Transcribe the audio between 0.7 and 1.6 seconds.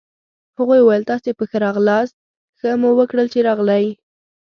وویل: تاسي په ښه